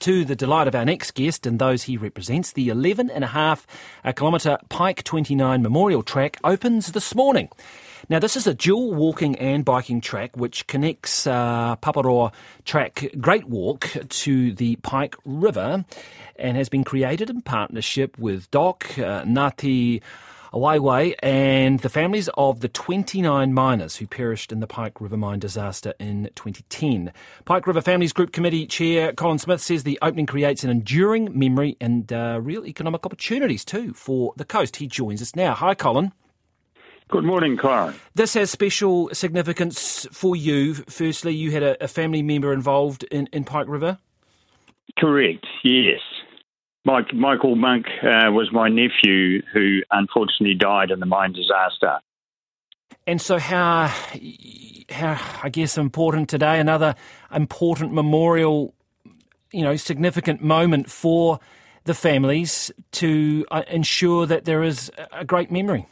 [0.00, 3.66] To the delight of our next guest and those he represents, the 11.5
[4.16, 7.50] kilometre Pike 29 Memorial Track opens this morning.
[8.08, 12.32] Now, this is a dual walking and biking track which connects uh, Paparoa
[12.64, 15.84] Track Great Walk to the Pike River
[16.36, 19.24] and has been created in partnership with DOC, uh,
[20.54, 25.40] Waewae and the families of the 29 miners who perished in the Pike River mine
[25.40, 27.12] disaster in 2010.
[27.44, 31.76] Pike River Families Group Committee Chair Colin Smith says the opening creates an enduring memory
[31.80, 34.76] and uh, real economic opportunities too for the coast.
[34.76, 35.54] He joins us now.
[35.54, 36.12] Hi, Colin.
[37.08, 37.96] Good morning, Clark.
[38.14, 40.74] This has special significance for you.
[40.74, 43.98] Firstly, you had a, a family member involved in, in Pike River.
[44.96, 46.00] Correct, yes.
[46.84, 51.98] Mike, Michael Monk uh, was my nephew who unfortunately died in the mine disaster.
[53.06, 53.90] And so, how,
[54.90, 56.94] how I guess important today, another
[57.34, 58.74] important memorial,
[59.50, 61.40] you know, significant moment for
[61.84, 65.86] the families to uh, ensure that there is a great memory.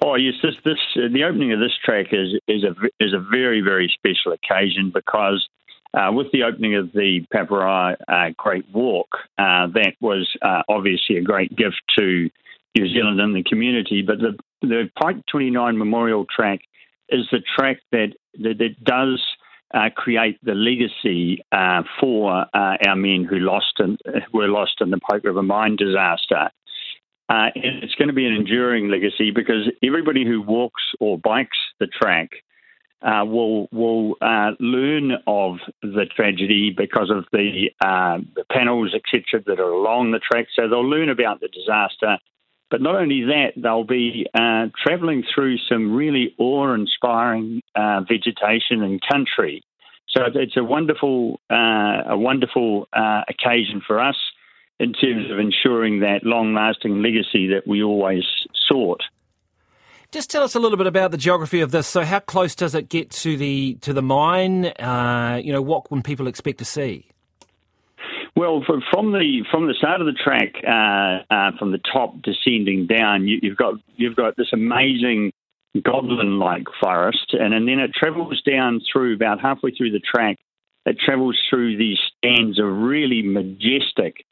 [0.00, 3.18] Oh yes, this this uh, the opening of this track is is a is a
[3.18, 5.48] very very special occasion because
[5.98, 11.16] uh, with the opening of the Paparoa uh, Great Walk, uh, that was uh, obviously
[11.16, 12.30] a great gift to
[12.76, 14.02] New Zealand and the community.
[14.02, 16.60] But the, the Pike 29 Memorial Track
[17.08, 19.20] is the track that, that, that does
[19.74, 23.98] uh, create the legacy uh, for our men who lost in,
[24.32, 26.50] were lost in the Pike River mine disaster.
[27.28, 31.88] and it's going to be an enduring legacy because everybody who walks or bikes the
[31.88, 32.30] track
[33.02, 39.42] uh, will will uh, learn of the tragedy because of the, uh, the panels, etc.,
[39.46, 40.46] that are along the track.
[40.54, 42.18] So they'll learn about the disaster.
[42.70, 49.00] But not only that, they'll be uh, travelling through some really awe-inspiring uh, vegetation and
[49.10, 49.62] country.
[50.08, 54.16] So it's a wonderful, uh, a wonderful occasion for us
[54.80, 58.24] in terms of ensuring that long-lasting legacy that we always
[58.68, 59.02] sought.
[60.10, 61.86] Just tell us a little bit about the geography of this.
[61.86, 64.66] So, how close does it get to the to the mine?
[64.66, 67.08] Uh, you know, what can people expect to see?
[68.34, 72.86] Well, from the from the start of the track, uh, uh, from the top descending
[72.86, 75.32] down, you, have got you've got this amazing
[75.84, 80.38] goblin-like forest, and, and then it travels down through about halfway through the track.
[80.86, 84.24] It travels through these stands of really majestic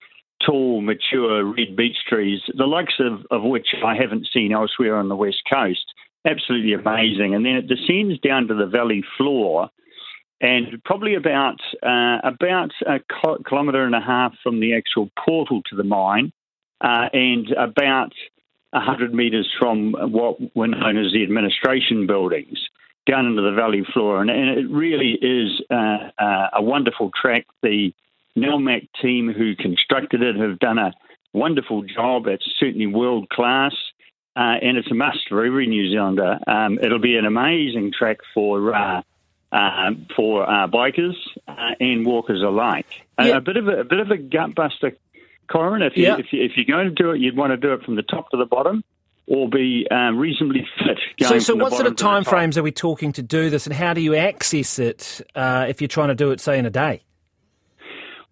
[0.46, 5.08] tall, mature red beech trees, the likes of, of which I haven't seen elsewhere on
[5.08, 5.92] the west coast.
[6.24, 7.34] Absolutely amazing.
[7.34, 9.70] And then it descends down to the valley floor,
[10.40, 13.00] and probably about uh, about a
[13.48, 16.32] kilometre and a half from the actual portal to the mine,
[16.80, 18.12] uh, and about
[18.70, 22.58] 100 metres from what were known as the administration buildings
[23.06, 24.20] down into the valley floor.
[24.20, 27.46] And, and it really is uh, uh a wonderful track.
[27.62, 27.92] The
[28.36, 30.92] Nelmac team who constructed it have done a
[31.32, 32.26] wonderful job.
[32.26, 33.72] It's certainly world class.
[34.36, 36.38] Uh, and it's a must for every New Zealander.
[36.46, 39.00] Um, it'll be an amazing track for uh,
[39.50, 41.14] uh, for uh, bikers
[41.48, 42.86] uh, and walkers alike.
[43.18, 43.38] Yeah.
[43.38, 44.92] A, bit of a, a, bit of a gut buster,
[45.50, 45.80] Corin.
[45.80, 46.18] If you, yeah.
[46.18, 48.02] if, you, if you're going to do it, you'd want to do it from the
[48.02, 48.84] top to the bottom.
[49.28, 50.98] Or be um, reasonably fit.
[51.26, 53.92] so, so what sort of time frames are we talking to do this, and how
[53.92, 57.02] do you access it uh, if you're trying to do it, say, in a day?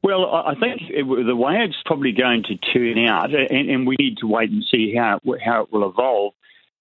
[0.05, 3.97] Well, I think it, the way it's probably going to turn out, and, and, we
[3.99, 6.35] need to wait and see how it, how it will evolve.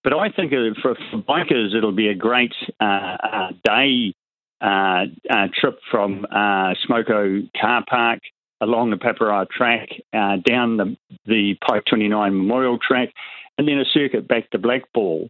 [0.03, 0.51] But I think
[0.81, 2.51] for, for bikers, it'll be a great
[2.81, 4.13] uh, uh, day
[4.59, 8.19] uh, uh trip from uh, Smoke-ho car park
[8.59, 13.07] along the Paparoa track uh, down the, the Pike 29 Memorial track,
[13.57, 15.29] and then a circuit back to Blackball.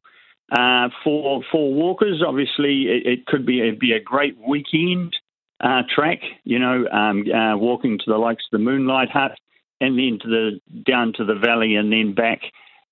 [1.04, 5.14] for for walkers, obviously, it, it could be be a great weekend
[5.64, 9.32] uh, track, you know, um, uh, walking to the likes of the Moonlight Hut
[9.80, 12.42] and then to the down to the valley and then back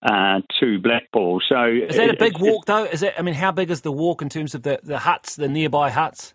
[0.01, 1.41] uh, to Blackball.
[1.47, 2.85] So is that a big walk though?
[2.85, 5.35] Is that I mean, how big is the walk in terms of the, the huts,
[5.35, 6.33] the nearby huts?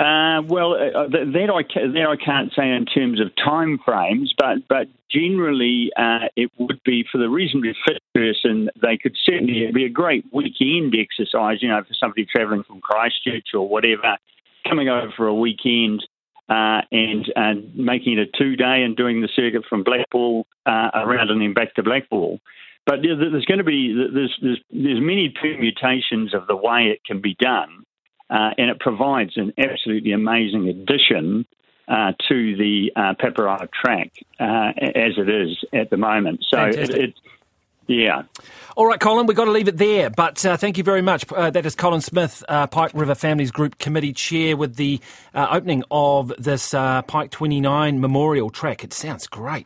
[0.00, 4.32] Uh, well, uh, uh that I that I can't say in terms of time frames,
[4.38, 8.70] but but generally uh, it would be for the reasonably fit person.
[8.80, 13.48] They could certainly be a great weekend exercise, you know, for somebody travelling from Christchurch
[13.52, 14.16] or whatever
[14.68, 16.02] coming over for a weekend
[16.48, 20.90] uh, and uh, making it a two day and doing the circuit from Blackball uh,
[20.94, 22.40] around and then back to Blackball.
[22.86, 27.20] But there's going to be there's, there's there's many permutations of the way it can
[27.20, 27.84] be done,
[28.30, 31.44] uh, and it provides an absolutely amazing addition
[31.86, 36.46] uh, to the uh, Paparoa track uh, as it is at the moment.
[36.48, 37.14] So it, it,
[37.88, 38.24] Yeah.
[38.76, 40.10] All right, Colin, we've got to leave it there.
[40.10, 41.24] But uh, thank you very much.
[41.32, 45.00] Uh, that is Colin Smith, uh, Pike River Families Group Committee Chair, with the
[45.34, 48.84] uh, opening of this uh, Pike 29 Memorial track.
[48.84, 49.56] It sounds great.